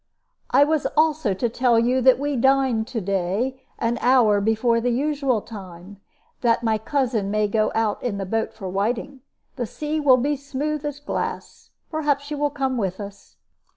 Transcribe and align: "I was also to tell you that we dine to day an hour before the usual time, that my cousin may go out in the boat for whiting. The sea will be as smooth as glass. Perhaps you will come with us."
"I 0.49 0.63
was 0.63 0.87
also 0.97 1.35
to 1.35 1.47
tell 1.47 1.77
you 1.79 2.01
that 2.01 2.17
we 2.17 2.35
dine 2.35 2.85
to 2.85 2.99
day 2.99 3.61
an 3.77 3.99
hour 3.99 4.41
before 4.41 4.81
the 4.81 4.89
usual 4.89 5.41
time, 5.43 6.01
that 6.41 6.63
my 6.63 6.79
cousin 6.79 7.29
may 7.29 7.47
go 7.47 7.71
out 7.75 8.01
in 8.01 8.17
the 8.17 8.25
boat 8.25 8.51
for 8.51 8.67
whiting. 8.67 9.21
The 9.57 9.67
sea 9.67 9.99
will 9.99 10.17
be 10.17 10.33
as 10.33 10.43
smooth 10.43 10.85
as 10.87 10.99
glass. 10.99 11.69
Perhaps 11.91 12.31
you 12.31 12.39
will 12.39 12.49
come 12.49 12.77
with 12.79 12.99
us." 12.99 13.37